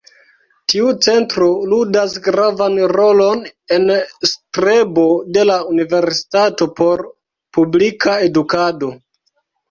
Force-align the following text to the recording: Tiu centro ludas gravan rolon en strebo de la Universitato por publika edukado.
Tiu 0.71 0.85
centro 1.07 1.47
ludas 1.73 2.13
gravan 2.27 2.77
rolon 2.95 3.43
en 3.77 3.85
strebo 4.29 5.03
de 5.35 5.43
la 5.49 5.57
Universitato 5.73 6.67
por 6.79 7.03
publika 7.59 8.17
edukado. 8.29 8.91